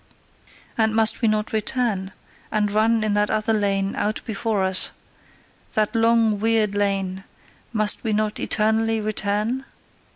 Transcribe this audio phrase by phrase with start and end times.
[0.79, 2.11] And must we not return
[2.51, 4.89] and run in that other lane out before us,
[5.73, 7.23] that long weird lane
[7.71, 9.63] must we not eternally return?"